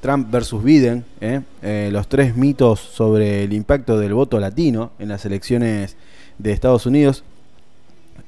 Trump 0.00 0.30
versus 0.30 0.62
Biden, 0.62 1.04
¿eh? 1.20 1.40
los 1.90 2.08
tres 2.08 2.36
mitos 2.36 2.80
sobre 2.80 3.44
el 3.44 3.52
impacto 3.52 3.98
del 3.98 4.14
voto 4.14 4.38
latino 4.40 4.92
en 4.98 5.08
las 5.08 5.24
elecciones 5.24 5.96
de 6.38 6.52
Estados 6.52 6.86
Unidos 6.86 7.24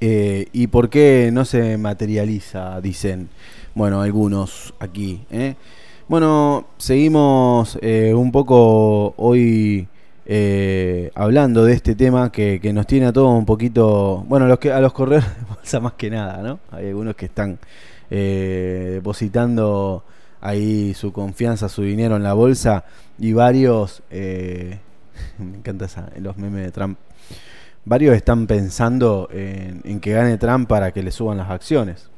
y 0.00 0.66
por 0.68 0.88
qué 0.88 1.30
no 1.32 1.44
se 1.44 1.76
materializa, 1.76 2.80
dicen, 2.80 3.28
bueno, 3.74 4.00
algunos 4.00 4.72
aquí. 4.78 5.20
Bueno, 6.08 6.66
seguimos 6.78 7.78
un 7.82 8.32
poco 8.32 9.14
hoy 9.16 9.88
eh, 10.32 11.10
hablando 11.16 11.64
de 11.64 11.72
este 11.72 11.96
tema 11.96 12.30
que, 12.30 12.60
nos 12.72 12.86
tiene 12.86 13.06
a 13.06 13.12
todos 13.12 13.36
un 13.36 13.44
poquito, 13.44 14.24
bueno, 14.28 14.46
los, 14.46 14.60
que, 14.60 14.70
a 14.70 14.80
los 14.80 14.92
corredores 14.92 15.28
de 15.28 15.44
bolsa 15.52 15.80
más 15.80 15.94
que 15.94 16.08
nada, 16.08 16.40
¿no? 16.40 16.60
Hay 16.70 16.86
algunos 16.86 17.16
que 17.16 17.26
están 17.26 17.58
eh, 18.12 18.90
depositando 18.94 20.04
ahí 20.40 20.94
su 20.94 21.12
confianza, 21.12 21.68
su 21.68 21.82
dinero 21.82 22.16
en 22.16 22.22
la 22.22 22.32
bolsa 22.32 22.84
y 23.18 23.32
varios, 23.32 24.02
eh, 24.10 24.78
me 25.38 25.58
encanta 25.58 25.84
esa, 25.86 26.10
los 26.18 26.36
memes 26.36 26.64
de 26.64 26.72
Trump, 26.72 26.98
varios 27.84 28.14
están 28.14 28.46
pensando 28.46 29.28
en, 29.32 30.00
que 30.00 30.12
gane 30.12 30.38
Trump 30.38 30.68
para 30.68 30.92
que 30.92 31.02
le 31.02 31.10
suban 31.10 31.38
las 31.38 31.50
acciones. 31.50 32.08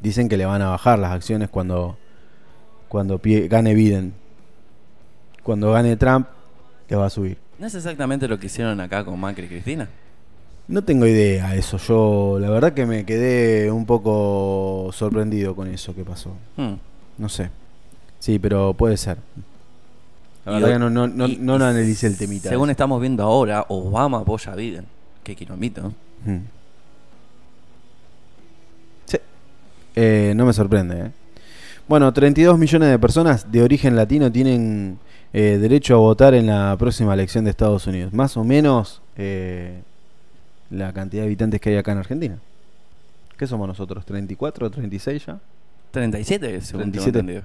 Dicen 0.00 0.28
que 0.28 0.36
le 0.36 0.46
van 0.46 0.62
a 0.62 0.70
bajar 0.70 0.98
las 0.98 1.12
acciones 1.12 1.48
cuando, 1.48 1.98
cuando 2.88 3.20
gane 3.22 3.74
Biden. 3.74 4.14
Cuando 5.42 5.72
gane 5.72 5.96
Trump 5.96 6.28
te 6.86 6.94
va 6.94 7.06
a 7.06 7.10
subir. 7.10 7.38
¿No 7.58 7.66
es 7.66 7.74
exactamente 7.74 8.28
lo 8.28 8.38
que 8.38 8.46
hicieron 8.46 8.80
acá 8.80 9.04
con 9.04 9.18
Macri 9.18 9.46
y 9.46 9.48
Cristina? 9.48 9.88
No 10.68 10.84
tengo 10.84 11.06
idea 11.06 11.54
eso. 11.56 11.78
Yo 11.78 12.38
la 12.38 12.50
verdad 12.50 12.74
que 12.74 12.86
me 12.86 13.04
quedé 13.04 13.72
un 13.72 13.86
poco 13.86 14.90
sorprendido 14.92 15.56
con 15.56 15.66
eso 15.68 15.94
que 15.94 16.04
pasó. 16.04 16.36
Hmm. 16.56 16.74
No 17.18 17.28
sé. 17.28 17.50
Sí, 18.18 18.38
pero 18.38 18.74
puede 18.74 18.96
ser. 18.96 19.18
La 20.44 20.52
verdad 20.52 20.68
que 20.72 20.78
no, 20.78 20.90
no, 20.90 21.06
no, 21.06 21.28
no 21.28 21.54
analicé 21.54 22.06
el 22.06 22.16
temita. 22.16 22.48
Según 22.48 22.70
estamos 22.70 23.00
viendo 23.00 23.22
ahora, 23.22 23.66
Obama 23.68 24.20
apoya 24.20 24.52
a 24.52 24.56
Biden. 24.56 24.86
Qué 25.22 25.36
kilómetro. 25.36 25.92
Hmm. 26.24 26.38
Sí. 29.04 29.18
Eh, 29.94 30.32
no 30.34 30.46
me 30.46 30.52
sorprende. 30.52 31.00
¿eh? 31.00 31.10
Bueno, 31.86 32.12
32 32.12 32.58
millones 32.58 32.90
de 32.90 32.98
personas 32.98 33.50
de 33.52 33.62
origen 33.62 33.94
latino 33.94 34.32
tienen 34.32 34.98
eh, 35.32 35.58
derecho 35.60 35.94
a 35.94 35.98
votar 35.98 36.34
en 36.34 36.46
la 36.46 36.74
próxima 36.78 37.12
elección 37.14 37.44
de 37.44 37.50
Estados 37.50 37.86
Unidos. 37.86 38.12
Más 38.12 38.36
o 38.36 38.44
menos 38.44 39.02
eh, 39.16 39.82
la 40.70 40.92
cantidad 40.92 41.22
de 41.22 41.26
habitantes 41.26 41.60
que 41.60 41.70
hay 41.70 41.76
acá 41.76 41.92
en 41.92 41.98
Argentina. 41.98 42.38
¿Qué 43.36 43.46
somos 43.46 43.68
nosotros? 43.68 44.06
¿34 44.06 44.62
o 44.62 44.70
36 44.70 45.26
ya? 45.26 45.38
37, 45.90 46.60
según 46.60 46.92
37. 46.92 47.44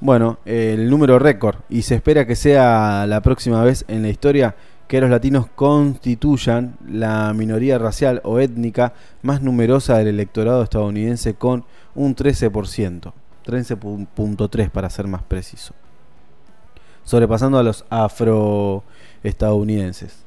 Bueno, 0.00 0.38
el 0.44 0.90
número 0.90 1.18
récord. 1.18 1.56
Y 1.68 1.82
se 1.82 1.94
espera 1.94 2.26
que 2.26 2.36
sea 2.36 3.06
la 3.06 3.20
próxima 3.20 3.62
vez 3.62 3.84
en 3.88 4.02
la 4.02 4.08
historia 4.08 4.56
que 4.88 5.00
los 5.00 5.08
latinos 5.08 5.46
constituyan 5.54 6.76
la 6.86 7.32
minoría 7.34 7.78
racial 7.78 8.20
o 8.24 8.38
étnica 8.38 8.92
más 9.22 9.40
numerosa 9.40 9.96
del 9.96 10.08
electorado 10.08 10.62
estadounidense 10.62 11.34
con 11.34 11.64
un 11.94 12.14
13%. 12.14 13.12
13.3 13.46 14.70
para 14.70 14.88
ser 14.88 15.06
más 15.06 15.22
preciso 15.22 15.74
sobrepasando 17.04 17.58
a 17.58 17.62
los 17.62 17.84
afroestadounidenses. 17.90 20.23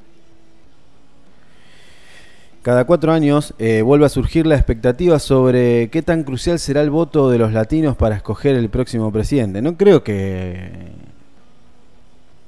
Cada 2.67 2.83
cuatro 2.83 3.13
años 3.13 3.53
eh, 3.59 3.81
vuelve 3.81 4.07
a 4.07 4.09
surgir 4.09 4.45
la 4.45 4.55
expectativa 4.55 5.19
sobre 5.19 5.89
qué 5.89 6.01
tan 6.01 6.25
crucial 6.25 6.59
será 6.59 6.81
el 6.81 6.89
voto 6.89 7.29
de 7.29 7.37
los 7.37 7.53
latinos 7.53 7.95
para 7.95 8.17
escoger 8.17 8.57
el 8.57 8.67
próximo 8.67 9.09
presidente. 9.09 9.61
No 9.61 9.77
creo 9.77 10.03
que... 10.03 10.69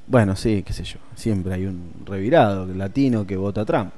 Bueno, 0.08 0.36
sí, 0.36 0.62
qué 0.67 0.73
sé 0.73 0.84
yo. 0.84 0.97
Siempre 1.16 1.53
hay 1.53 1.67
un 1.67 1.94
revirado 2.06 2.66
latino 2.66 3.25
que 3.25 3.38
vota 3.38 3.62
a 3.62 3.66
Trump. 3.66 3.92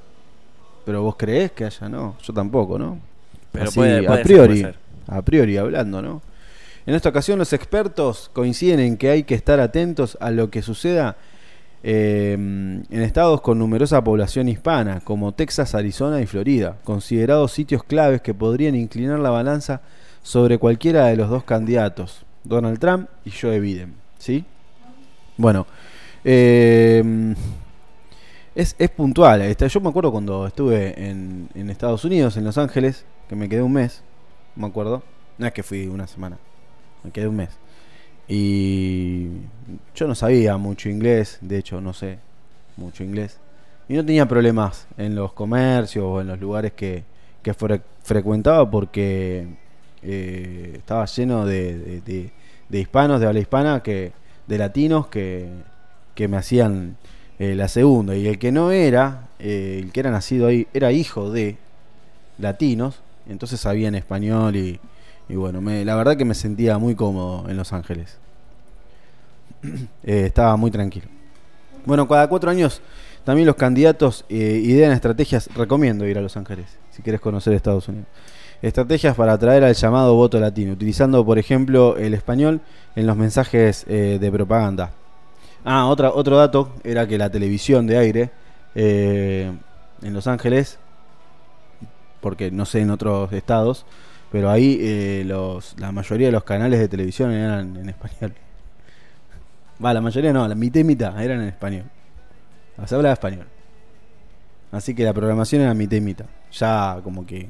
Pero 0.86 1.02
vos 1.02 1.16
creés 1.18 1.54
que 1.54 1.66
haya, 1.66 1.90
no. 1.90 2.16
Yo 2.22 2.34
tampoco, 2.34 2.78
¿no? 2.78 3.00
Pero 3.52 3.72
a 4.08 4.18
priori, 4.22 4.68
a 5.08 5.22
priori 5.24 5.58
hablando, 5.58 6.04
¿no? 6.04 6.22
En 6.86 6.94
esta 6.94 7.10
ocasión 7.10 7.40
los 7.40 7.52
expertos 7.52 8.30
coinciden 8.32 8.80
en 8.80 8.98
que 8.98 9.10
hay 9.10 9.24
que 9.24 9.34
estar 9.34 9.60
atentos 9.60 10.20
a 10.22 10.30
lo 10.30 10.52
que 10.52 10.62
suceda 10.62 11.18
eh, 11.84 12.34
en 12.34 13.02
estados 13.02 13.42
con 13.42 13.60
numerosa 13.60 14.04
población 14.04 14.48
hispana, 14.50 15.02
como 15.04 15.34
Texas, 15.34 15.76
Arizona 15.76 16.22
y 16.22 16.26
Florida, 16.26 16.78
considerados 16.84 17.52
sitios 17.52 17.84
claves 17.84 18.22
que 18.22 18.34
podrían 18.34 18.76
inclinar 18.76 19.20
la 19.20 19.30
balanza 19.30 19.82
sobre 20.24 20.58
cualquiera 20.58 21.08
de 21.08 21.16
los 21.16 21.30
dos 21.30 21.44
candidatos, 21.44 22.26
Donald 22.44 22.80
Trump 22.80 23.10
y 23.26 23.32
Joe 23.32 23.60
Biden. 23.60 23.96
¿Sí? 24.18 24.46
Bueno, 25.38 25.66
eh, 26.24 27.36
es, 28.54 28.76
puntual. 28.96 29.42
Este, 29.42 29.68
yo 29.68 29.82
me 29.82 29.90
acuerdo 29.90 30.12
cuando 30.12 30.46
estuve 30.46 31.10
en, 31.10 31.50
en 31.56 31.70
Estados 31.70 32.06
Unidos, 32.06 32.38
en 32.38 32.44
Los 32.44 32.58
Ángeles, 32.58 33.06
que 33.28 33.36
me 33.36 33.50
quedé 33.50 33.64
un 33.64 33.74
mes, 33.74 34.04
me 34.56 34.68
acuerdo. 34.68 35.02
No 35.38 35.48
es 35.48 35.54
que 35.54 35.64
fui 35.64 35.88
una 35.88 36.06
semana 36.06 36.38
me 37.04 37.12
quedé 37.12 37.28
un 37.28 37.36
mes. 37.36 37.50
Y 38.34 39.28
yo 39.94 40.08
no 40.08 40.16
sabía 40.16 40.56
mucho 40.56 40.88
inglés, 40.88 41.38
de 41.42 41.58
hecho 41.58 41.82
no 41.82 41.92
sé 41.92 42.18
mucho 42.78 43.04
inglés. 43.04 43.42
Y 43.90 43.96
no 43.96 44.06
tenía 44.06 44.26
problemas 44.26 44.88
en 44.98 45.16
los 45.16 45.34
comercios 45.34 46.06
o 46.06 46.22
en 46.22 46.28
los 46.28 46.40
lugares 46.40 46.72
que, 46.72 47.04
que 47.44 47.54
frecuentaba 47.54 48.72
porque 48.72 49.48
eh, 50.02 50.76
estaba 50.78 51.06
lleno 51.08 51.46
de, 51.46 52.00
de, 52.70 52.80
hispanos, 52.80 53.20
de 53.20 53.28
habla 53.28 53.42
hispana, 53.42 53.84
que, 53.84 54.14
de 54.48 54.58
latinos 54.58 55.08
que, 55.08 55.50
que 56.16 56.30
me 56.30 56.38
hacían 56.38 56.96
eh, 57.38 57.54
la 57.54 57.68
segunda. 57.68 58.16
Y 58.16 58.28
el 58.28 58.40
que 58.40 58.54
no 58.54 58.72
era, 58.72 59.28
eh, 59.40 59.82
el 59.84 59.92
que 59.92 60.00
era 60.00 60.10
nacido 60.10 60.48
ahí, 60.48 60.70
era 60.74 60.94
hijo 60.94 61.32
de 61.32 61.58
latinos, 62.38 63.02
entonces 63.28 63.60
sabía 63.60 63.90
en 63.90 63.96
español 63.96 64.56
y, 64.56 64.80
y 65.32 65.36
bueno, 65.36 65.62
la 65.62 65.96
verdad 65.96 66.18
que 66.18 66.26
me 66.26 66.34
sentía 66.34 66.78
muy 66.78 66.94
cómodo 66.94 67.50
en 67.50 67.56
Los 67.56 67.72
Ángeles. 67.74 68.18
Eh, 70.04 70.26
estaba 70.26 70.58
muy 70.58 70.72
tranquilo. 70.72 71.06
Bueno, 71.86 72.08
cada 72.08 72.28
cuatro 72.28 72.50
años 72.50 72.82
también 73.24 73.46
los 73.46 73.56
candidatos 73.56 74.26
eh, 74.28 74.60
idean 74.64 74.92
estrategias. 74.92 75.48
Recomiendo 75.56 76.08
ir 76.08 76.18
a 76.18 76.22
Los 76.22 76.36
Ángeles 76.36 76.66
si 76.90 77.04
quieres 77.04 77.22
conocer 77.22 77.54
Estados 77.54 77.88
Unidos. 77.88 78.08
Estrategias 78.64 79.16
para 79.16 79.34
atraer 79.34 79.64
al 79.64 79.76
llamado 79.76 80.16
voto 80.16 80.40
latino, 80.40 80.74
utilizando 80.74 81.24
por 81.24 81.38
ejemplo 81.38 81.96
el 81.96 82.16
español 82.16 82.60
en 82.96 83.06
los 83.06 83.16
mensajes 83.16 83.86
eh, 83.88 84.18
de 84.20 84.32
propaganda. 84.32 84.92
Ah, 85.64 85.86
otra, 85.86 86.10
otro 86.10 86.38
dato 86.38 86.74
era 86.84 87.08
que 87.08 87.20
la 87.20 87.30
televisión 87.30 87.86
de 87.86 87.98
aire 87.98 88.32
en 88.74 89.60
Los 90.02 90.26
Ángeles, 90.26 90.80
porque 92.20 92.50
no 92.50 92.66
sé 92.66 92.82
en 92.82 92.90
otros 92.90 93.32
estados, 93.32 93.86
pero 94.32 94.50
ahí 94.50 94.78
eh, 94.80 95.24
los, 95.26 95.76
la 95.78 95.92
mayoría 95.92 96.28
de 96.28 96.32
los 96.32 96.46
canales 96.46 96.80
de 96.80 96.88
televisión 96.88 97.32
eran 97.32 97.76
en 97.76 97.90
español. 97.90 98.34
Va, 99.84 99.94
la 99.94 100.02
mayoría 100.02 100.32
no, 100.32 100.48
la 100.48 100.56
mitad 100.56 100.82
mitad 100.82 101.22
eran 101.22 101.42
en 101.42 101.50
español. 101.50 101.84
Se 102.86 102.96
hablaba 102.96 103.14
español. 103.14 103.46
Así 104.72 104.96
que 104.96 105.04
la 105.04 105.14
programación 105.14 105.64
era 105.64 105.74
mitad 105.74 105.98
mitad. 105.98 106.26
Ya 106.54 107.00
como 107.04 107.26
que... 107.26 107.50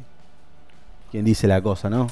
¿Quién 1.12 1.26
dice 1.26 1.46
la 1.46 1.62
cosa, 1.62 1.90
no? 1.90 2.08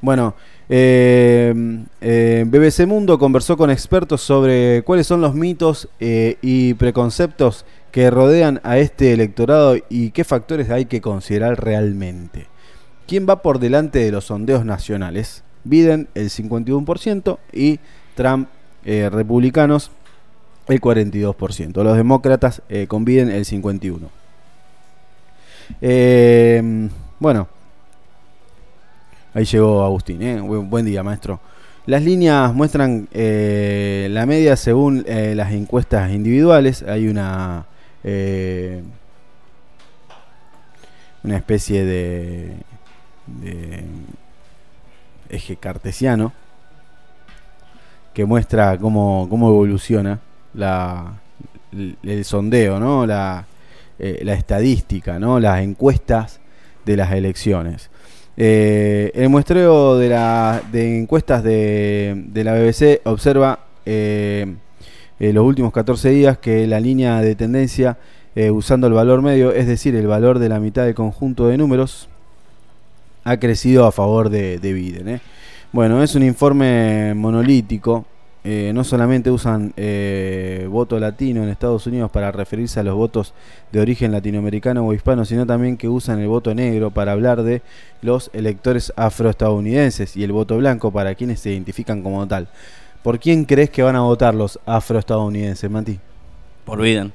Bueno, 0.00 0.34
eh, 0.68 1.52
eh, 2.00 2.44
BBC 2.46 2.86
Mundo 2.86 3.18
conversó 3.18 3.56
con 3.56 3.70
expertos 3.70 4.22
sobre 4.22 4.82
cuáles 4.84 5.06
son 5.06 5.20
los 5.20 5.34
mitos 5.34 5.88
y 5.98 6.74
preconceptos 6.74 7.66
que 7.90 8.10
rodean 8.10 8.60
a 8.62 8.78
este 8.78 9.12
electorado 9.12 9.76
y 9.88 10.12
qué 10.12 10.22
factores 10.22 10.70
hay 10.70 10.86
que 10.86 11.00
considerar 11.00 11.62
realmente. 11.62 12.46
¿Quién 13.06 13.26
va 13.28 13.42
por 13.42 13.58
delante 13.58 14.00
de 14.00 14.10
los 14.10 14.24
sondeos 14.24 14.64
nacionales? 14.64 15.44
Biden 15.64 16.08
el 16.14 16.30
51% 16.30 17.38
y 17.52 17.78
Trump, 18.14 18.48
eh, 18.84 19.08
republicanos, 19.10 19.90
el 20.66 20.80
42%. 20.80 21.82
Los 21.84 21.96
demócratas 21.96 22.62
eh, 22.68 22.88
el 22.88 22.88
51%. 22.88 24.00
Eh, 25.80 26.88
bueno, 27.18 27.48
ahí 29.34 29.44
llegó 29.44 29.84
Agustín. 29.84 30.68
Buen 30.68 30.84
día, 30.84 31.02
maestro. 31.02 31.40
Las 31.86 32.02
líneas 32.02 32.52
muestran 32.52 33.08
la 33.12 34.26
media 34.26 34.56
según 34.56 35.04
las 35.06 35.52
encuestas 35.52 36.10
individuales. 36.10 36.82
Hay 36.82 37.06
una 37.06 37.66
una 41.26 41.36
especie 41.36 41.84
de 41.84 42.56
de 43.26 43.84
eje 45.28 45.56
cartesiano 45.56 46.32
que 48.14 48.24
muestra 48.24 48.78
cómo, 48.78 49.26
cómo 49.28 49.48
evoluciona 49.48 50.20
la, 50.54 51.14
el, 52.02 52.24
sondeo, 52.24 52.80
¿no? 52.80 53.04
La, 53.06 53.46
eh, 53.98 54.20
la 54.22 54.34
estadística, 54.34 55.18
¿no? 55.18 55.38
las 55.38 55.60
encuestas 55.60 56.40
de 56.84 56.96
las 56.96 57.12
elecciones. 57.12 57.90
Eh, 58.38 59.10
el 59.14 59.28
muestreo 59.28 59.98
de, 59.98 60.08
la, 60.10 60.62
de 60.70 60.98
encuestas 60.98 61.42
de, 61.42 62.24
de 62.28 62.44
la 62.44 62.54
BBC 62.54 63.00
observa 63.04 63.60
eh, 63.86 64.54
en 65.18 65.34
los 65.34 65.44
últimos 65.44 65.72
14 65.72 66.10
días 66.10 66.38
que 66.38 66.66
la 66.66 66.80
línea 66.80 67.20
de 67.22 67.34
tendencia 67.34 67.96
eh, 68.34 68.50
usando 68.50 68.86
el 68.86 68.92
valor 68.92 69.22
medio, 69.22 69.52
es 69.52 69.66
decir, 69.66 69.94
el 69.96 70.06
valor 70.06 70.38
de 70.38 70.50
la 70.50 70.60
mitad 70.60 70.84
del 70.84 70.94
conjunto 70.94 71.48
de 71.48 71.56
números, 71.56 72.08
ha 73.26 73.38
crecido 73.38 73.86
a 73.86 73.92
favor 73.92 74.30
de, 74.30 74.58
de 74.60 74.72
Biden. 74.72 75.08
¿eh? 75.08 75.20
Bueno, 75.72 76.00
es 76.00 76.14
un 76.14 76.22
informe 76.22 77.12
monolítico. 77.14 78.06
Eh, 78.44 78.70
no 78.72 78.84
solamente 78.84 79.32
usan 79.32 79.72
eh, 79.76 80.68
voto 80.70 81.00
latino 81.00 81.42
en 81.42 81.48
Estados 81.48 81.88
Unidos 81.88 82.08
para 82.12 82.30
referirse 82.30 82.78
a 82.78 82.84
los 82.84 82.94
votos 82.94 83.34
de 83.72 83.80
origen 83.80 84.12
latinoamericano 84.12 84.86
o 84.86 84.94
hispano, 84.94 85.24
sino 85.24 85.44
también 85.44 85.76
que 85.76 85.88
usan 85.88 86.20
el 86.20 86.28
voto 86.28 86.54
negro 86.54 86.92
para 86.92 87.10
hablar 87.10 87.42
de 87.42 87.62
los 88.00 88.30
electores 88.32 88.92
afroestadounidenses 88.94 90.16
y 90.16 90.22
el 90.22 90.30
voto 90.30 90.56
blanco 90.58 90.92
para 90.92 91.16
quienes 91.16 91.40
se 91.40 91.50
identifican 91.50 92.04
como 92.04 92.28
tal. 92.28 92.48
¿Por 93.02 93.18
quién 93.18 93.44
crees 93.44 93.70
que 93.70 93.82
van 93.82 93.96
a 93.96 94.02
votar 94.02 94.36
los 94.36 94.60
afroestadounidenses, 94.64 95.68
Mati? 95.68 95.98
Por 96.64 96.80
Biden. 96.80 97.12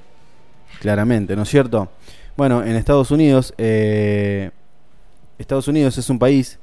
Claramente, 0.82 1.38
¿no 1.38 1.44
es 1.44 1.50
cierto? 1.50 1.88
Bueno, 2.36 2.64
en 2.64 2.76
Estados 2.76 3.12
Unidos, 3.12 3.54
eh, 3.58 4.52
Estados 5.42 5.68
Unidos 5.68 5.98
es 5.98 6.10
un 6.10 6.20
país 6.20 6.60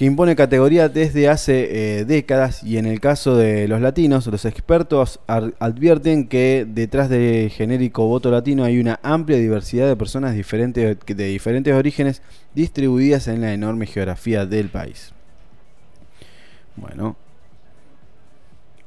que 0.00 0.06
impone 0.06 0.34
categoría 0.34 0.88
desde 0.88 1.28
hace 1.28 1.98
eh, 2.00 2.04
décadas 2.06 2.62
y 2.62 2.78
en 2.78 2.86
el 2.86 3.00
caso 3.00 3.36
de 3.36 3.68
los 3.68 3.82
latinos, 3.82 4.26
los 4.28 4.46
expertos 4.46 5.20
advierten 5.26 6.26
que 6.26 6.66
detrás 6.66 7.10
del 7.10 7.50
genérico 7.50 8.06
voto 8.06 8.30
latino 8.30 8.64
hay 8.64 8.80
una 8.80 8.98
amplia 9.02 9.36
diversidad 9.36 9.88
de 9.88 9.96
personas 9.96 10.34
diferentes, 10.34 10.96
de 11.04 11.24
diferentes 11.26 11.74
orígenes 11.74 12.22
distribuidas 12.54 13.28
en 13.28 13.42
la 13.42 13.52
enorme 13.52 13.84
geografía 13.86 14.46
del 14.46 14.70
país. 14.70 15.12
Bueno, 16.76 17.16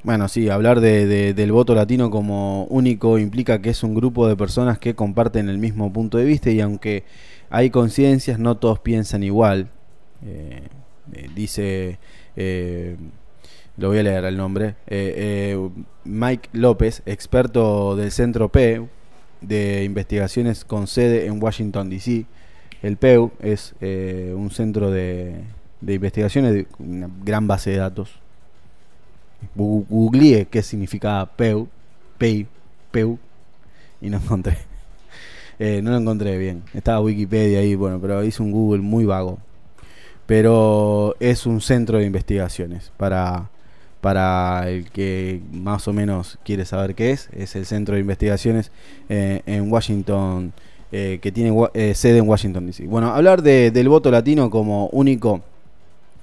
bueno, 0.03 0.27
sí, 0.27 0.49
hablar 0.49 0.81
de, 0.81 1.05
de- 1.07 1.33
del 1.33 1.51
voto 1.51 1.75
latino 1.75 2.09
como 2.11 2.65
único 2.65 3.17
implica 3.19 3.61
que 3.61 3.69
es 3.69 3.83
un 3.83 3.95
grupo 3.95 4.27
de 4.27 4.35
personas 4.35 4.77
que 4.79 4.95
comparten 4.95 5.47
el 5.49 5.57
mismo 5.57 5.91
punto 5.93 6.17
de 6.17 6.25
vista 6.25 6.49
y 6.51 6.59
aunque 6.61 7.03
hay 7.49 7.69
coincidencias, 7.69 8.39
no 8.39 8.57
todos 8.57 8.79
piensan 8.79 9.23
igual. 9.23 9.69
Eh, 10.25 10.63
eh, 11.13 11.29
dice, 11.35 11.99
eh, 12.35 12.97
lo 13.77 13.89
voy 13.89 13.99
a 13.99 14.03
leer 14.03 14.25
el 14.25 14.37
nombre, 14.37 14.75
eh, 14.87 15.57
Mike 16.05 16.49
López, 16.53 17.01
experto 17.05 17.95
del 17.95 18.11
Centro 18.11 18.49
P 18.49 18.81
de 19.41 19.83
investigaciones 19.83 20.63
con 20.65 20.87
sede 20.87 21.25
en 21.27 21.41
Washington, 21.41 21.89
D.C. 21.89 22.25
El 22.81 22.97
PEU 22.97 23.31
es 23.41 23.73
un 23.81 24.51
centro 24.51 24.91
de, 24.91 25.35
de 25.81 25.93
investigaciones 25.93 26.65
una 26.79 27.09
gran 27.23 27.47
base 27.47 27.71
de 27.71 27.77
datos. 27.77 28.19
Googleé 29.55 30.45
qué 30.45 30.61
significaba 30.63 31.25
PEU, 31.25 31.67
PEI, 32.17 32.47
PEU, 32.91 33.17
y 34.01 34.09
no 34.09 34.17
encontré. 34.17 34.57
Eh, 35.59 35.81
no 35.83 35.91
lo 35.91 35.97
encontré 35.97 36.35
bien. 36.39 36.63
Estaba 36.73 36.99
Wikipedia 36.99 37.59
ahí, 37.59 37.75
bueno, 37.75 37.99
pero 38.01 38.23
hice 38.23 38.41
un 38.41 38.51
Google 38.51 38.81
muy 38.81 39.05
vago. 39.05 39.37
Pero 40.25 41.15
es 41.19 41.45
un 41.45 41.61
centro 41.61 41.99
de 41.99 42.05
investigaciones 42.05 42.91
para, 42.97 43.49
para 44.01 44.67
el 44.69 44.89
que 44.89 45.41
más 45.51 45.87
o 45.87 45.93
menos 45.93 46.39
quiere 46.43 46.65
saber 46.65 46.95
qué 46.95 47.11
es. 47.11 47.29
Es 47.33 47.55
el 47.55 47.65
centro 47.65 47.95
de 47.95 48.01
investigaciones 48.01 48.71
eh, 49.09 49.41
en 49.45 49.71
Washington, 49.71 50.53
eh, 50.91 51.19
que 51.21 51.31
tiene 51.31 51.51
sede 51.93 52.17
en 52.17 52.27
Washington, 52.27 52.65
D.C. 52.65 52.87
Bueno, 52.87 53.13
hablar 53.13 53.41
de- 53.43 53.69
del 53.71 53.89
voto 53.89 54.09
latino 54.11 54.49
como 54.49 54.87
único 54.87 55.41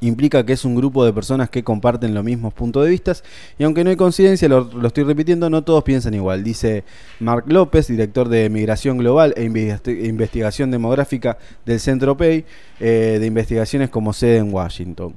implica 0.01 0.45
que 0.47 0.55
es 0.55 0.65
un 0.65 0.75
grupo 0.75 1.05
de 1.05 1.13
personas 1.13 1.51
que 1.51 1.63
comparten 1.63 2.15
los 2.15 2.25
mismos 2.25 2.55
puntos 2.55 2.85
de 2.85 2.91
vista 2.91 3.13
y 3.59 3.65
aunque 3.65 3.85
no 3.85 3.91
hay 3.91 3.97
coincidencia, 3.97 4.49
lo, 4.49 4.87
estoy 4.87 5.05
repitiendo, 5.05 5.51
no 5.51 5.63
todos 5.63 5.83
piensan 5.85 6.15
igual, 6.15 6.43
dice 6.45 6.85
Mark 7.19 7.45
López, 7.49 7.89
director 7.89 8.29
de 8.29 8.49
Migración 8.49 8.99
Global 8.99 9.35
e 9.37 9.45
Investi- 9.45 10.07
Investigación 10.07 10.71
Demográfica 10.71 11.39
del 11.67 11.81
Centro 11.81 12.17
PEI, 12.17 12.45
eh, 12.81 13.19
de 13.21 13.27
investigaciones 13.27 13.91
como 13.91 14.13
sede 14.13 14.39
en 14.39 14.53
Washington. 14.53 15.15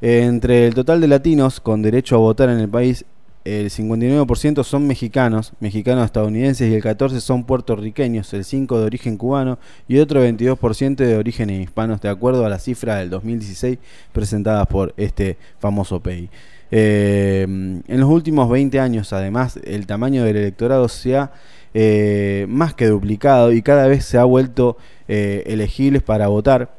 Eh, 0.00 0.22
entre 0.24 0.66
el 0.66 0.74
total 0.74 1.00
de 1.00 1.08
latinos 1.08 1.60
con 1.60 1.80
derecho 1.80 2.16
a 2.16 2.18
votar 2.18 2.50
en 2.50 2.58
el 2.58 2.68
país, 2.68 3.04
el 3.46 3.70
59% 3.70 4.64
son 4.64 4.88
mexicanos, 4.88 5.52
mexicanos 5.60 6.04
estadounidenses 6.04 6.68
y 6.68 6.74
el 6.74 6.82
14% 6.82 7.20
son 7.20 7.44
puertorriqueños, 7.44 8.34
el 8.34 8.42
5% 8.42 8.76
de 8.76 8.84
origen 8.84 9.16
cubano 9.16 9.60
y 9.86 9.98
otro 9.98 10.24
22% 10.26 10.96
de 10.96 11.16
origen 11.16 11.50
hispanos, 11.50 12.00
de 12.00 12.08
acuerdo 12.08 12.44
a 12.44 12.48
la 12.48 12.58
cifra 12.58 12.96
del 12.96 13.08
2016 13.10 13.78
presentadas 14.12 14.66
por 14.66 14.92
este 14.96 15.38
famoso 15.60 16.00
PEI. 16.00 16.28
Eh, 16.72 17.42
en 17.42 18.00
los 18.00 18.10
últimos 18.10 18.50
20 18.50 18.80
años, 18.80 19.12
además, 19.12 19.60
el 19.62 19.86
tamaño 19.86 20.24
del 20.24 20.36
electorado 20.36 20.88
se 20.88 21.16
ha 21.16 21.30
eh, 21.72 22.46
más 22.48 22.74
que 22.74 22.86
duplicado 22.86 23.52
y 23.52 23.62
cada 23.62 23.86
vez 23.86 24.04
se 24.04 24.18
ha 24.18 24.24
vuelto 24.24 24.76
eh, 25.06 25.44
elegibles 25.46 26.02
para 26.02 26.26
votar 26.26 26.74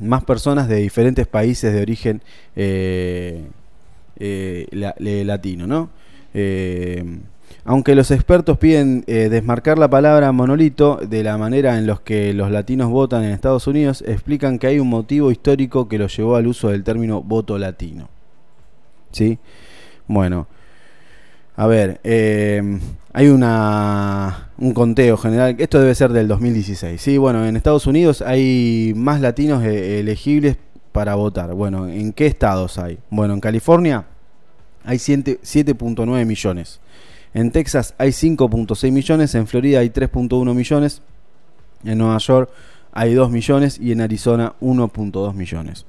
más 0.00 0.24
personas 0.24 0.68
de 0.68 0.76
diferentes 0.76 1.26
países 1.26 1.74
de 1.74 1.82
origen 1.82 2.22
eh, 4.18 4.66
latino, 5.24 5.66
¿no? 5.66 5.90
Eh, 6.34 7.04
aunque 7.64 7.94
los 7.94 8.10
expertos 8.10 8.58
piden 8.58 9.04
eh, 9.06 9.28
desmarcar 9.28 9.78
la 9.78 9.88
palabra 9.88 10.30
monolito 10.32 10.96
de 10.96 11.22
la 11.22 11.36
manera 11.36 11.78
en 11.78 11.86
los 11.86 12.00
que 12.00 12.32
los 12.32 12.50
latinos 12.50 12.90
votan 12.90 13.24
en 13.24 13.30
Estados 13.30 13.66
Unidos, 13.66 14.04
explican 14.06 14.58
que 14.58 14.68
hay 14.68 14.78
un 14.78 14.88
motivo 14.88 15.30
histórico 15.30 15.88
que 15.88 15.98
los 15.98 16.16
llevó 16.16 16.36
al 16.36 16.46
uso 16.46 16.68
del 16.68 16.84
término 16.84 17.22
voto 17.22 17.58
latino. 17.58 18.08
¿Sí? 19.10 19.38
Bueno, 20.06 20.46
a 21.56 21.66
ver, 21.66 22.00
hay 22.04 23.28
una, 23.28 24.50
un 24.58 24.72
conteo 24.72 25.16
general, 25.16 25.56
esto 25.58 25.80
debe 25.80 25.94
ser 25.94 26.12
del 26.12 26.28
2016. 26.28 27.00
Sí, 27.00 27.18
bueno, 27.18 27.46
en 27.46 27.56
Estados 27.56 27.86
Unidos 27.86 28.22
hay 28.22 28.92
más 28.94 29.20
latinos 29.20 29.64
elegibles 29.64 30.56
para 30.96 31.14
votar. 31.14 31.52
Bueno, 31.52 31.86
¿en 31.88 32.14
qué 32.14 32.24
estados 32.24 32.78
hay? 32.78 32.98
Bueno, 33.10 33.34
en 33.34 33.40
California 33.40 34.06
hay 34.82 34.98
7 34.98 35.40
7.9 35.42 36.24
millones. 36.24 36.80
En 37.34 37.50
Texas 37.50 37.94
hay 37.98 38.12
5.6 38.12 38.90
millones, 38.92 39.34
en 39.34 39.46
Florida 39.46 39.80
hay 39.80 39.90
3.1 39.90 40.54
millones, 40.54 41.02
en 41.84 41.98
Nueva 41.98 42.16
York 42.16 42.48
hay 42.92 43.12
2 43.12 43.30
millones 43.30 43.78
y 43.78 43.92
en 43.92 44.00
Arizona 44.00 44.54
1.2 44.62 45.34
millones. 45.34 45.84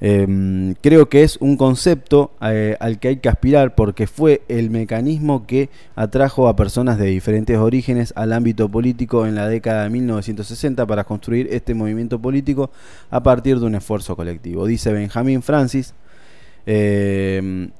Eh, 0.00 0.74
creo 0.80 1.08
que 1.08 1.24
es 1.24 1.38
un 1.40 1.56
concepto 1.56 2.30
eh, 2.40 2.76
al 2.78 3.00
que 3.00 3.08
hay 3.08 3.16
que 3.16 3.28
aspirar 3.28 3.74
porque 3.74 4.06
fue 4.06 4.42
el 4.48 4.70
mecanismo 4.70 5.44
que 5.46 5.70
atrajo 5.96 6.46
a 6.46 6.54
personas 6.54 6.98
de 6.98 7.06
diferentes 7.06 7.56
orígenes 7.58 8.12
al 8.16 8.32
ámbito 8.32 8.68
político 8.68 9.26
en 9.26 9.34
la 9.34 9.48
década 9.48 9.82
de 9.84 9.90
1960 9.90 10.86
para 10.86 11.02
construir 11.04 11.48
este 11.50 11.74
movimiento 11.74 12.20
político 12.20 12.70
a 13.10 13.22
partir 13.22 13.58
de 13.58 13.66
un 13.66 13.74
esfuerzo 13.74 14.14
colectivo. 14.14 14.66
Dice 14.66 14.92
Benjamin 14.92 15.42
Francis, 15.42 15.94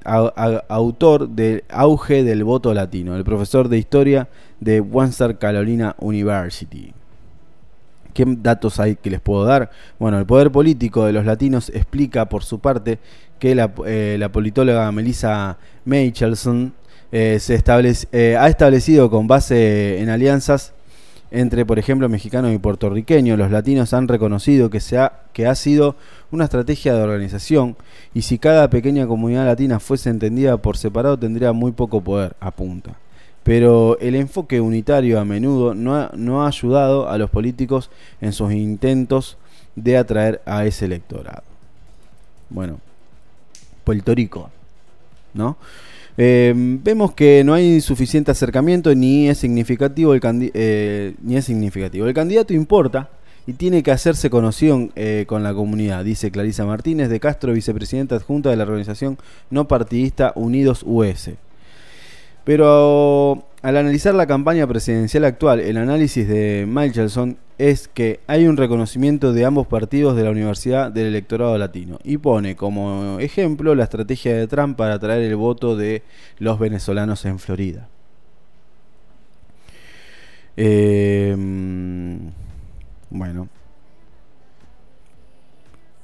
a- 0.05 0.63
autor 0.67 1.29
del 1.29 1.63
auge 1.69 2.23
del 2.23 2.43
voto 2.43 2.73
latino, 2.73 3.15
el 3.15 3.23
profesor 3.23 3.69
de 3.69 3.77
historia 3.77 4.27
de 4.59 4.81
Western 4.81 5.35
Carolina 5.35 5.95
University. 5.99 6.93
¿Qué 8.13 8.25
datos 8.27 8.79
hay 8.79 8.95
que 8.95 9.09
les 9.09 9.21
puedo 9.21 9.45
dar? 9.45 9.69
Bueno, 9.99 10.19
el 10.19 10.25
poder 10.25 10.51
político 10.51 11.05
de 11.05 11.13
los 11.13 11.25
latinos 11.25 11.69
explica 11.69 12.27
por 12.27 12.43
su 12.43 12.59
parte 12.59 12.99
que 13.39 13.55
la, 13.55 13.71
eh, 13.85 14.17
la 14.19 14.31
politóloga 14.31 14.91
Melissa 14.91 15.57
Michelson 15.85 16.73
eh, 17.11 17.37
se 17.39 17.55
establece, 17.55 18.07
eh, 18.11 18.37
ha 18.37 18.47
establecido 18.47 19.09
con 19.09 19.27
base 19.27 19.99
en 19.99 20.09
alianzas 20.09 20.73
entre, 21.31 21.65
por 21.65 21.79
ejemplo, 21.79 22.09
mexicanos 22.09 22.53
y 22.53 22.57
puertorriqueños. 22.57 23.37
Los 23.37 23.51
latinos 23.51 23.93
han 23.93 24.07
reconocido 24.07 24.69
que, 24.69 24.79
se 24.79 24.97
ha, 24.97 25.13
que 25.33 25.47
ha 25.47 25.55
sido 25.55 25.95
una 26.31 26.45
estrategia 26.45 26.93
de 26.93 27.01
organización 27.01 27.77
y 28.13 28.23
si 28.23 28.37
cada 28.37 28.69
pequeña 28.69 29.07
comunidad 29.07 29.45
latina 29.45 29.79
fuese 29.79 30.09
entendida 30.09 30.57
por 30.57 30.77
separado 30.77 31.17
tendría 31.17 31.51
muy 31.51 31.71
poco 31.71 32.01
poder, 32.01 32.35
apunta 32.39 32.97
pero 33.49 33.97
el 33.99 34.13
enfoque 34.13 34.61
unitario 34.61 35.19
a 35.19 35.25
menudo 35.25 35.73
no 35.73 35.95
ha, 35.95 36.47
ayudado 36.47 37.09
a 37.09 37.17
los 37.17 37.31
políticos 37.31 37.89
en 38.21 38.31
sus 38.31 38.53
intentos 38.53 39.39
de 39.75 39.97
atraer 39.97 40.39
a 40.45 40.67
ese 40.67 40.85
electorado. 40.85 41.41
Bueno, 42.51 42.79
Puerto 43.83 44.13
Rico, 44.13 44.51
¿no? 45.33 45.57
Eh, 46.15 46.53
vemos 46.55 47.13
que 47.13 47.43
no 47.43 47.55
hay 47.55 47.81
suficiente 47.81 48.29
acercamiento 48.29 48.93
ni 48.93 49.29
es 49.29 49.39
significativo 49.39 50.13
el 50.13 50.21
eh, 50.53 51.15
ni 51.23 51.35
es 51.35 51.45
significativo. 51.45 52.05
El 52.05 52.13
candidato 52.13 52.53
importa 52.53 53.09
y 53.47 53.53
tiene 53.53 53.81
que 53.81 53.89
hacerse 53.89 54.29
conocido 54.29 54.89
eh, 54.95 55.25
con 55.27 55.41
la 55.41 55.55
comunidad, 55.55 56.05
dice 56.05 56.29
Clarisa 56.29 56.67
Martínez 56.67 57.09
de 57.09 57.19
Castro, 57.19 57.53
vicepresidenta 57.53 58.15
adjunta 58.15 58.51
de 58.51 58.57
la 58.57 58.63
organización 58.65 59.17
no 59.49 59.67
partidista 59.67 60.33
Unidos 60.35 60.83
US. 60.85 61.31
Pero 62.49 63.45
al 63.61 63.77
analizar 63.77 64.15
la 64.15 64.25
campaña 64.25 64.65
presidencial 64.65 65.23
actual, 65.23 65.59
el 65.59 65.77
análisis 65.77 66.27
de 66.27 66.65
Michelson 66.67 67.37
es 67.59 67.87
que 67.87 68.21
hay 68.25 68.47
un 68.47 68.57
reconocimiento 68.57 69.33
de 69.33 69.45
ambos 69.45 69.67
partidos 69.67 70.15
de 70.15 70.23
la 70.23 70.31
Universidad 70.31 70.91
del 70.91 71.05
electorado 71.05 71.55
latino 71.59 71.99
y 72.03 72.17
pone 72.17 72.55
como 72.55 73.19
ejemplo 73.19 73.75
la 73.75 73.83
estrategia 73.83 74.35
de 74.35 74.47
Trump 74.47 74.75
para 74.77 74.95
atraer 74.95 75.21
el 75.21 75.35
voto 75.35 75.77
de 75.77 76.01
los 76.39 76.57
venezolanos 76.57 77.23
en 77.25 77.37
Florida. 77.37 77.87
Eh, 80.57 81.35
bueno. 83.11 83.47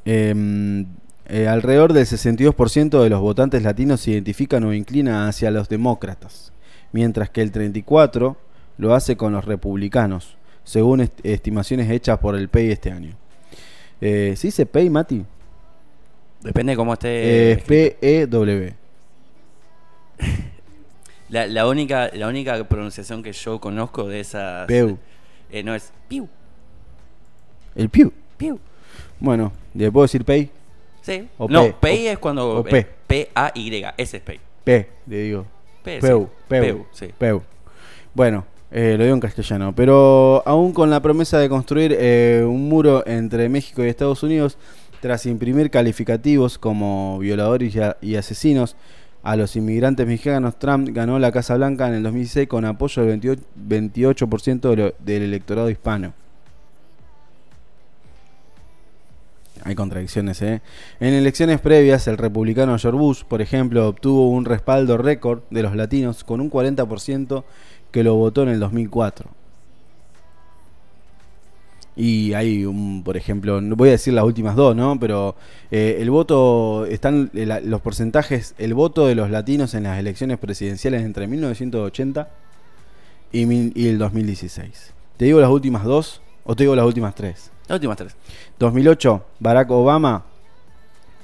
Eh, 0.05 0.85
eh, 1.27 1.47
alrededor 1.47 1.93
del 1.93 2.05
62% 2.05 3.01
de 3.01 3.09
los 3.09 3.19
votantes 3.21 3.63
latinos 3.63 4.01
se 4.01 4.11
identifican 4.11 4.63
o 4.63 4.73
inclinan 4.73 5.27
hacia 5.27 5.51
los 5.51 5.67
demócratas, 5.69 6.51
mientras 6.91 7.29
que 7.29 7.41
el 7.41 7.51
34% 7.51 8.35
lo 8.77 8.93
hace 8.93 9.15
con 9.17 9.31
los 9.33 9.45
republicanos, 9.45 10.37
según 10.63 11.01
est- 11.01 11.19
estimaciones 11.25 11.89
hechas 11.89 12.19
por 12.19 12.35
el 12.35 12.49
PEI 12.49 12.71
este 12.71 12.91
año. 12.91 13.15
Eh, 14.01 14.33
¿Se 14.35 14.47
dice 14.47 14.65
PEI, 14.65 14.89
Mati? 14.89 15.25
Depende 16.43 16.73
de 16.73 16.77
cómo 16.77 16.93
esté. 16.93 17.53
Eh. 17.53 17.57
P-E-W. 17.65 18.73
La, 21.29 21.47
la 21.47 21.67
única, 21.67 22.09
la 22.13 22.27
única 22.27 22.63
pronunciación 22.67 23.23
que 23.23 23.33
yo 23.33 23.59
conozco 23.59 24.07
de 24.07 24.19
esas. 24.19 24.67
Peu. 24.67 24.97
eh, 25.49 25.63
no 25.63 25.73
es 25.73 25.91
piu, 26.07 26.29
El 27.75 27.89
Pew. 27.89 28.11
piu. 28.37 28.59
Bueno, 29.19 29.51
¿le 29.73 29.91
puedo 29.91 30.03
decir 30.03 30.23
PEI? 30.23 30.51
Sí. 31.05 31.27
O 31.37 31.47
no, 31.47 31.79
P. 31.79 31.91
O- 31.91 32.11
es 32.13 32.17
cuando. 32.17 32.57
o 32.59 32.63
P. 32.63 32.77
eh, 32.79 32.87
P-A-Y. 33.07 33.85
Ese 33.97 34.17
es 34.17 34.23
PEI. 34.23 34.39
P, 34.63 34.89
le 35.05 35.17
digo. 35.21 35.45
P. 35.83 35.99
Peu, 35.99 36.27
peu, 36.47 36.61
Peu, 36.65 36.83
sí. 36.91 37.09
peu. 37.15 37.41
Bueno, 38.15 38.43
eh, 38.71 38.95
lo 38.97 39.03
digo 39.03 39.13
en 39.13 39.19
castellano. 39.21 39.75
Pero 39.75 40.41
aún 40.47 40.73
con 40.73 40.89
la 40.89 41.01
promesa 41.01 41.37
de 41.37 41.47
construir 41.47 41.95
eh, 41.99 42.43
un 42.47 42.67
muro 42.67 43.03
entre 43.05 43.47
México 43.49 43.83
y 43.83 43.87
Estados 43.89 44.23
Unidos, 44.23 44.57
tras 45.01 45.27
imprimir 45.27 45.69
calificativos 45.69 46.57
como 46.57 47.19
violadores 47.19 47.75
y, 47.75 47.79
a- 47.79 47.97
y 48.01 48.15
asesinos 48.15 48.75
a 49.21 49.35
los 49.35 49.55
inmigrantes 49.55 50.07
mexicanos, 50.07 50.57
Trump 50.57 50.89
ganó 50.91 51.19
la 51.19 51.31
Casa 51.31 51.55
Blanca 51.55 51.87
en 51.87 51.95
el 51.95 52.03
2016 52.03 52.47
con 52.47 52.65
apoyo 52.65 53.03
del 53.05 53.21
28%, 53.21 53.37
28% 53.55 54.69
de 54.71 54.75
lo- 54.75 54.93
del 54.99 55.21
electorado 55.23 55.69
hispano. 55.69 56.13
Hay 59.65 59.73
contradicciones, 59.73 60.41
¿eh? 60.43 60.61
En 60.99 61.13
elecciones 61.15 61.59
previas, 61.59 62.07
el 62.07 62.17
republicano 62.19 62.77
George 62.77 62.99
Bush, 62.99 63.23
por 63.23 63.41
ejemplo, 63.41 63.87
obtuvo 63.87 64.29
un 64.29 64.45
respaldo 64.45 64.95
récord 64.97 65.41
de 65.49 65.63
los 65.63 65.75
latinos 65.75 66.23
con 66.23 66.39
un 66.39 66.51
40% 66.51 67.43
que 67.91 68.03
lo 68.03 68.13
votó 68.15 68.43
en 68.43 68.49
el 68.49 68.59
2004. 68.59 69.27
Y 71.97 72.33
hay 72.33 72.65
un, 72.65 73.03
por 73.03 73.15
ejemplo, 73.17 73.59
voy 73.75 73.89
a 73.89 73.93
decir 73.93 74.13
las 74.13 74.25
últimas 74.25 74.55
dos, 74.55 74.75
¿no? 74.75 74.99
Pero 74.99 75.35
eh, 75.71 75.97
el 75.99 76.11
voto, 76.11 76.85
están 76.85 77.31
eh, 77.33 77.45
la- 77.47 77.61
los 77.61 77.81
porcentajes, 77.81 78.53
el 78.57 78.73
voto 78.73 79.07
de 79.07 79.15
los 79.15 79.31
latinos 79.31 79.73
en 79.73 79.83
las 79.83 79.97
elecciones 79.97 80.37
presidenciales 80.37 81.03
entre 81.03 81.25
1980 81.25 82.29
y, 83.31 83.45
mil- 83.45 83.71
y 83.75 83.87
el 83.87 83.97
2016. 83.97 84.93
¿Te 85.17 85.25
digo 85.25 85.39
las 85.41 85.49
últimas 85.49 85.85
dos 85.85 86.21
o 86.43 86.55
te 86.55 86.63
digo 86.65 86.75
las 86.75 86.85
últimas 86.85 87.15
tres? 87.15 87.49
Las 87.67 87.75
últimas 87.77 87.97
tres. 87.97 88.15
2008, 88.59 89.25
Barack 89.39 89.71
Obama, 89.71 90.23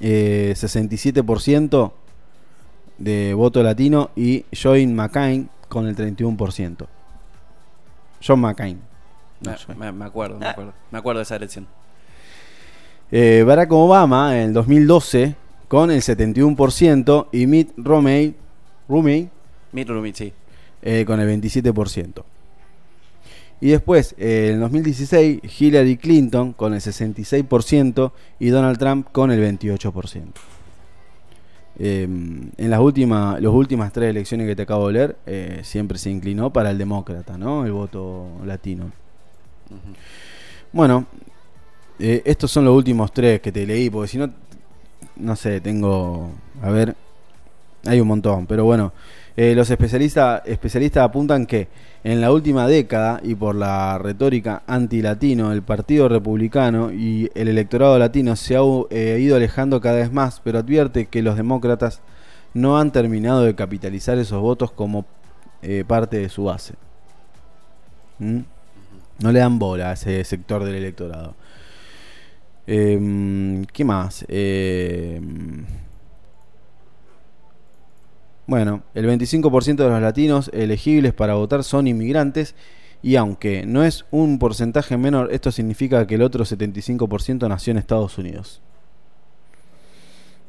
eh, 0.00 0.52
67% 0.56 1.92
de 2.98 3.34
voto 3.34 3.62
latino 3.62 4.10
y 4.16 4.44
John 4.60 4.94
McCain 4.94 5.48
con 5.68 5.86
el 5.86 5.94
31%. 5.96 6.86
John 8.24 8.40
McCain. 8.40 8.80
no 9.40 9.50
Me, 9.52 9.56
Joe. 9.56 9.74
me- 9.76 9.92
me 9.92 10.04
acuerdo, 10.04 10.38
me 10.38 10.46
acuerdo. 10.46 10.72
Me 10.90 10.98
acuerdo 10.98 11.18
de 11.18 11.22
esa 11.24 11.36
elección. 11.36 11.66
Eh, 13.10 13.44
Barack 13.46 13.70
Obama 13.72 14.36
en 14.36 14.42
el 14.48 14.52
2012 14.52 15.34
con 15.68 15.90
el 15.90 16.00
71% 16.02 17.28
y 17.32 17.46
Mitt 17.46 17.70
Romney, 17.76 18.34
Romney 18.88 19.30
Mitt 19.72 19.88
Romney, 19.88 20.12
sí. 20.14 20.32
eh, 20.82 21.04
con 21.06 21.18
el 21.20 21.28
27%. 21.40 22.24
Y 23.62 23.70
después, 23.70 24.16
eh, 24.18 24.48
en 24.48 24.54
el 24.56 24.60
2016, 24.60 25.40
Hillary 25.58 25.96
Clinton 25.96 26.52
con 26.52 26.74
el 26.74 26.80
66% 26.80 28.12
y 28.40 28.48
Donald 28.48 28.76
Trump 28.76 29.06
con 29.12 29.30
el 29.30 29.40
28%. 29.40 30.24
Eh, 31.78 32.02
en 32.02 32.70
las 32.70 32.80
últimas, 32.80 33.40
las 33.40 33.52
últimas 33.52 33.92
tres 33.92 34.10
elecciones 34.10 34.48
que 34.48 34.56
te 34.56 34.62
acabo 34.62 34.88
de 34.88 34.92
leer, 34.92 35.16
eh, 35.26 35.60
siempre 35.62 35.96
se 35.98 36.10
inclinó 36.10 36.52
para 36.52 36.70
el 36.70 36.76
demócrata, 36.76 37.38
¿no? 37.38 37.64
El 37.64 37.70
voto 37.70 38.26
latino. 38.44 38.90
Bueno, 40.72 41.06
eh, 42.00 42.20
estos 42.24 42.50
son 42.50 42.64
los 42.64 42.76
últimos 42.76 43.12
tres 43.12 43.40
que 43.40 43.52
te 43.52 43.64
leí, 43.64 43.88
porque 43.90 44.08
si 44.08 44.18
no, 44.18 44.28
no 45.14 45.36
sé, 45.36 45.60
tengo, 45.60 46.32
a 46.60 46.70
ver, 46.70 46.96
hay 47.86 48.00
un 48.00 48.08
montón, 48.08 48.46
pero 48.46 48.64
bueno, 48.64 48.92
eh, 49.36 49.54
los 49.54 49.70
especialistas, 49.70 50.42
especialistas 50.44 51.04
apuntan 51.04 51.46
que 51.46 51.68
en 52.04 52.20
la 52.20 52.32
última 52.32 52.66
década 52.66 53.20
y 53.22 53.34
por 53.34 53.54
la 53.54 53.96
retórica 53.98 54.62
anti-latino, 54.66 55.52
el 55.52 55.62
Partido 55.62 56.08
Republicano 56.08 56.92
y 56.92 57.30
el 57.34 57.48
electorado 57.48 57.98
latino 57.98 58.36
se 58.36 58.56
ha 58.56 58.60
eh, 58.90 59.18
ido 59.20 59.36
alejando 59.36 59.80
cada 59.80 59.96
vez 59.96 60.12
más, 60.12 60.40
pero 60.42 60.58
advierte 60.58 61.06
que 61.06 61.22
los 61.22 61.36
demócratas 61.36 62.00
no 62.54 62.78
han 62.78 62.92
terminado 62.92 63.42
de 63.42 63.54
capitalizar 63.54 64.18
esos 64.18 64.40
votos 64.40 64.72
como 64.72 65.06
eh, 65.62 65.84
parte 65.86 66.18
de 66.18 66.28
su 66.28 66.44
base. 66.44 66.74
¿Mm? 68.18 68.40
No 69.20 69.32
le 69.32 69.38
dan 69.38 69.58
bola 69.58 69.90
a 69.90 69.92
ese 69.92 70.24
sector 70.24 70.64
del 70.64 70.74
electorado. 70.74 71.34
Em, 72.66 73.64
¿Qué 73.66 73.84
más? 73.84 74.24
Em, 74.28 75.64
bueno, 78.46 78.82
el 78.94 79.06
25% 79.06 79.76
de 79.76 79.88
los 79.88 80.02
latinos 80.02 80.50
elegibles 80.52 81.14
para 81.14 81.34
votar 81.34 81.64
son 81.64 81.86
inmigrantes 81.86 82.54
y 83.02 83.16
aunque 83.16 83.66
no 83.66 83.84
es 83.84 84.04
un 84.10 84.38
porcentaje 84.38 84.96
menor, 84.96 85.32
esto 85.32 85.50
significa 85.50 86.06
que 86.06 86.14
el 86.14 86.22
otro 86.22 86.44
75% 86.44 87.48
nació 87.48 87.72
en 87.72 87.78
Estados 87.78 88.16
Unidos. 88.18 88.60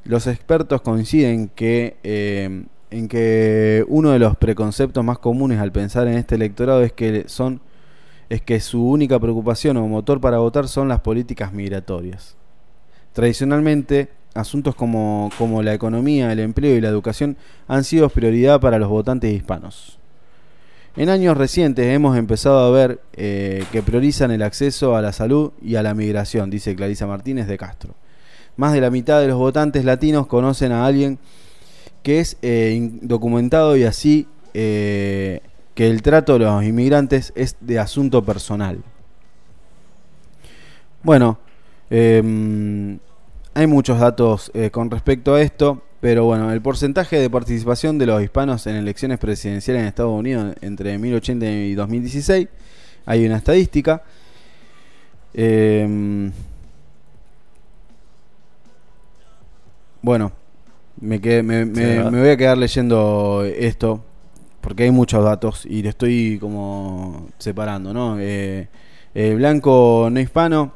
Los 0.06 0.28
expertos 0.28 0.82
coinciden 0.82 1.52
eh, 1.58 2.64
en 2.92 3.08
que 3.08 3.86
uno 3.88 4.12
de 4.12 4.20
los 4.20 4.38
preconceptos 4.38 5.04
más 5.04 5.18
comunes 5.18 5.60
al 5.60 5.72
pensar 5.72 6.08
en 6.08 6.16
este 6.16 6.36
electorado 6.36 6.84
es 6.84 6.92
que 6.92 7.26
son 7.28 7.62
es 8.30 8.42
que 8.42 8.60
su 8.60 8.88
única 8.88 9.20
preocupación 9.20 9.78
o 9.78 9.88
motor 9.88 10.20
para 10.20 10.40
votar 10.40 10.68
son 10.68 10.88
las 10.88 11.02
políticas 11.02 11.54
migratorias. 11.54 12.36
Tradicionalmente, 13.12 14.10
asuntos 14.34 14.76
como, 14.76 15.30
como 15.38 15.62
la 15.62 15.74
economía, 15.74 16.32
el 16.32 16.40
empleo 16.40 16.76
y 16.76 16.82
la 16.82 16.90
educación 16.90 17.38
han 17.68 17.84
sido 17.84 18.10
prioridad 18.10 18.60
para 18.60 18.80
los 18.80 18.90
votantes 18.90 19.34
hispanos. 19.34 20.00
En 20.96 21.10
años 21.10 21.36
recientes 21.36 21.88
hemos 21.88 22.18
empezado 22.18 22.60
a 22.60 22.72
ver 22.72 23.00
eh, 23.14 23.66
que 23.72 23.82
priorizan 23.82 24.32
el 24.32 24.44
acceso 24.44 24.96
a 24.96 25.02
la 25.02 25.12
salud 25.12 25.52
y 25.62 25.76
a 25.76 25.84
la 25.84 25.96
migración, 25.96 26.50
dice 26.50 26.76
Clarisa 26.76 27.08
Martínez 27.08 27.48
de 27.48 27.58
Castro. 27.58 27.96
Más 28.58 28.74
de 28.74 28.82
la 28.82 28.92
mitad 28.92 29.20
de 29.20 29.28
los 29.28 29.38
votantes 29.38 29.86
latinos 29.86 30.28
conocen 30.28 30.72
a 30.72 30.86
alguien 30.86 31.18
que 32.04 32.20
es 32.20 32.38
eh, 32.42 32.74
indocumentado 32.76 33.76
y 33.76 33.86
así 33.86 34.28
eh, 34.54 35.42
que 35.74 35.90
el 35.90 36.04
trato 36.04 36.34
de 36.34 36.46
los 36.46 36.64
inmigrantes 36.64 37.34
es 37.36 37.56
de 37.62 37.80
asunto 37.80 38.24
personal. 38.24 38.84
Bueno, 41.02 41.40
eh, 41.90 43.00
hay 43.54 43.68
muchos 43.68 44.00
datos 44.00 44.52
eh, 44.54 44.70
con 44.72 44.90
respecto 44.90 45.36
a 45.36 45.42
esto, 45.42 45.82
pero 46.02 46.26
bueno, 46.26 46.52
el 46.52 46.62
porcentaje 46.62 47.18
de 47.20 47.30
participación 47.30 47.98
de 47.98 48.06
los 48.08 48.22
hispanos 48.22 48.66
en 48.68 48.76
elecciones 48.76 49.20
presidenciales 49.20 49.82
en 49.82 49.88
Estados 49.88 50.12
Unidos 50.18 50.56
entre 50.62 50.98
1080 50.98 51.46
y 51.46 51.74
2016, 51.76 52.48
hay 53.06 53.26
una 53.26 53.38
estadística. 53.38 54.04
Eh, 55.34 56.30
bueno, 60.02 60.32
me, 61.00 61.20
quedé- 61.22 61.44
me- 61.44 61.66
me- 61.66 62.20
voy 62.20 62.30
a 62.30 62.38
quedar 62.38 62.58
leyendo 62.58 63.44
esto 63.46 64.04
porque 64.62 64.84
hay 64.84 64.92
muchos 64.92 65.24
datos 65.24 65.66
y 65.66 65.84
lo 65.84 65.90
estoy 65.90 66.38
como 66.40 67.28
separando, 67.38 67.94
¿no? 67.94 68.18
Eh, 68.20 68.68
eh, 69.16 69.34
blanco 69.36 70.08
no 70.12 70.20
hispano, 70.20 70.74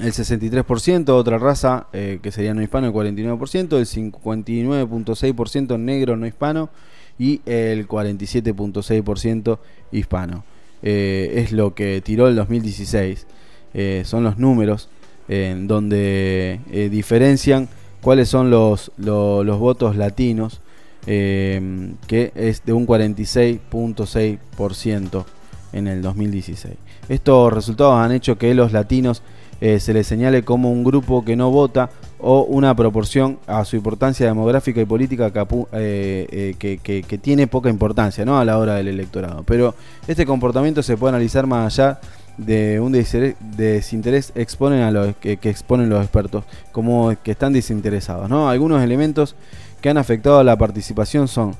el 0.00 0.12
63%, 0.12 1.08
otra 1.10 1.38
raza 1.38 1.86
eh, 1.92 2.18
que 2.22 2.30
sería 2.32 2.54
no 2.54 2.62
hispano, 2.62 2.86
el 2.86 2.92
49%, 2.92 3.76
el 3.78 3.86
59.6% 3.86 5.78
negro 5.78 6.16
no 6.16 6.26
hispano 6.26 6.70
y 7.18 7.40
el 7.46 7.86
47.6% 7.88 9.58
hispano. 9.92 10.44
Eh, 10.82 11.34
es 11.44 11.52
lo 11.52 11.74
que 11.74 12.00
tiró 12.00 12.28
el 12.28 12.36
2016. 12.36 13.26
Eh, 13.74 14.02
son 14.04 14.24
los 14.24 14.38
números 14.38 14.88
en 15.28 15.66
donde 15.68 16.60
diferencian 16.90 17.68
cuáles 18.00 18.28
son 18.28 18.50
los, 18.50 18.90
lo- 18.96 19.44
los 19.44 19.58
votos 19.58 19.96
latinos 19.96 20.60
que 21.06 22.32
es 22.34 22.64
de 22.64 22.72
un 22.72 22.86
46.6% 22.86 25.24
en 25.72 25.86
el 25.88 26.02
2016. 26.02 26.74
Estos 27.08 27.52
resultados 27.52 27.94
han 28.00 28.12
hecho 28.12 28.38
que 28.38 28.54
los 28.54 28.72
latinos 28.72 29.22
eh, 29.60 29.80
se 29.80 29.92
les 29.92 30.06
señale 30.06 30.42
como 30.44 30.70
un 30.70 30.84
grupo 30.84 31.24
que 31.24 31.34
no 31.36 31.50
vota 31.50 31.90
o 32.20 32.42
una 32.42 32.74
proporción 32.74 33.38
a 33.46 33.64
su 33.64 33.76
importancia 33.76 34.26
demográfica 34.26 34.80
y 34.80 34.84
política 34.84 35.32
eh, 35.72 36.26
eh, 36.30 36.54
que- 36.58 36.78
que- 37.02 37.18
tiene 37.18 37.46
poca 37.46 37.68
importancia 37.70 38.24
¿no? 38.24 38.38
a 38.38 38.44
la 38.44 38.58
hora 38.58 38.74
del 38.74 38.88
electorado. 38.88 39.42
Pero 39.44 39.74
este 40.06 40.26
comportamiento 40.26 40.82
se 40.82 40.96
puede 40.96 41.10
analizar 41.10 41.46
más 41.46 41.78
allá 41.78 42.00
de 42.36 42.78
un 42.80 42.92
desinterés, 42.92 43.34
desinterés 43.56 44.32
exponen 44.36 44.82
a 44.82 44.90
los, 44.92 45.16
que, 45.16 45.36
que 45.38 45.50
exponen 45.50 45.88
los 45.88 46.00
expertos, 46.02 46.44
como 46.72 47.12
que 47.22 47.32
están 47.32 47.52
desinteresados. 47.52 48.28
¿no? 48.28 48.48
Algunos 48.48 48.82
elementos 48.82 49.34
que 49.80 49.88
han 49.90 49.98
afectado 49.98 50.38
a 50.38 50.44
la 50.44 50.56
participación 50.56 51.26
son, 51.28 51.54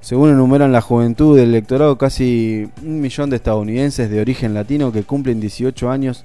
según 0.00 0.30
enumeran 0.30 0.72
la 0.72 0.80
juventud 0.82 1.36
del 1.36 1.48
electorado, 1.50 1.96
casi 1.96 2.68
un 2.82 3.00
millón 3.00 3.30
de 3.30 3.36
estadounidenses 3.36 4.10
de 4.10 4.20
origen 4.20 4.52
latino 4.54 4.92
que 4.92 5.02
cumplen 5.02 5.40
18 5.40 5.90
años 5.90 6.24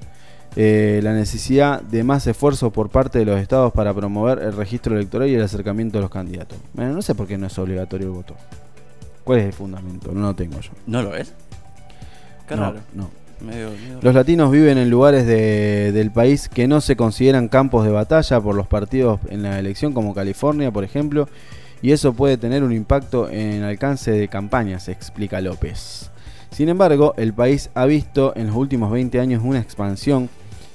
eh, 0.59 1.01
la 1.03 1.13
necesidad 1.13 1.81
de 1.83 2.03
más 2.03 2.25
esfuerzo 2.25 2.71
por 2.71 2.89
parte 2.89 3.19
de 3.19 3.25
los 3.25 3.39
estados 3.39 3.71
para 3.73 3.93
promover 3.93 4.39
el 4.39 4.53
registro 4.53 4.95
electoral 4.95 5.29
y 5.29 5.35
el 5.35 5.43
acercamiento 5.43 5.99
de 5.99 6.01
los 6.01 6.09
candidatos. 6.09 6.57
Bueno, 6.73 6.93
no 6.93 7.01
sé 7.03 7.13
por 7.13 7.27
qué 7.27 7.37
no 7.37 7.45
es 7.45 7.57
obligatorio 7.59 8.07
el 8.07 8.13
voto. 8.13 8.33
¿Cuál 9.23 9.39
es 9.39 9.45
el 9.45 9.53
fundamento? 9.53 10.11
No 10.13 10.21
lo 10.21 10.33
tengo 10.35 10.59
yo. 10.59 10.71
¿No 10.87 11.03
lo 11.03 11.15
es? 11.15 11.33
Qué 12.47 12.55
no, 12.55 12.61
raro. 12.61 12.79
no. 12.93 13.09
Medio- 13.39 13.69
medio- 13.69 13.99
Los 14.01 14.15
latinos 14.15 14.49
viven 14.49 14.79
en 14.79 14.89
lugares 14.89 15.27
de- 15.27 15.91
del 15.91 16.09
país 16.09 16.49
que 16.49 16.67
no 16.67 16.81
se 16.81 16.95
consideran 16.95 17.49
campos 17.49 17.85
de 17.85 17.91
batalla 17.91 18.41
por 18.41 18.55
los 18.55 18.65
partidos 18.65 19.19
en 19.29 19.43
la 19.43 19.59
elección, 19.59 19.93
como 19.93 20.15
California, 20.15 20.71
por 20.71 20.83
ejemplo, 20.83 21.29
y 21.83 21.91
eso 21.91 22.13
puede 22.13 22.37
tener 22.37 22.63
un 22.63 22.73
impacto 22.73 23.29
en 23.29 23.61
alcance 23.61 24.09
de 24.09 24.27
campañas, 24.27 24.87
explica 24.89 25.39
López. 25.39 26.09
Sin 26.49 26.69
embargo, 26.69 27.13
el 27.17 27.33
país 27.33 27.69
ha 27.75 27.85
visto 27.85 28.33
en 28.35 28.47
los 28.47 28.55
últimos 28.55 28.91
20 28.91 29.19
años 29.19 29.43
una 29.45 29.59
expansión 29.59 30.29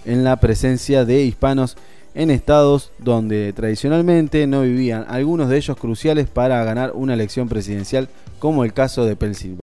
en 0.05 0.25
la 0.25 0.37
presencia 0.37 1.05
de 1.05 1.23
hispanos 1.23 1.77
en 2.15 2.31
estados 2.31 2.93
donde 2.99 3.53
tradicionalmente 3.53 4.47
no 4.47 4.63
vivían, 4.63 5.07
algunos 5.09 5.49
de 5.49 5.57
ellos 5.57 5.77
cruciales 5.77 6.29
para 6.29 6.63
ganar 6.65 6.93
una 6.95 7.15
elección 7.15 7.49
presidencial, 7.49 8.09
como 8.39 8.65
el 8.65 8.73
caso 8.73 9.05
de 9.07 9.19
Pensil- 9.19 9.57